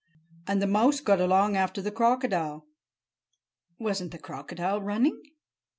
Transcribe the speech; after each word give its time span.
And 0.47 0.59
the 0.59 0.65
mouse 0.67 0.99
got 0.99 1.21
along 1.21 1.55
after 1.55 1.79
the 1.79 1.91
crocodile." 1.91 2.65
"Wasn't 3.77 4.09
the 4.09 4.17
crocodile 4.17 4.81
running?" 4.81 5.21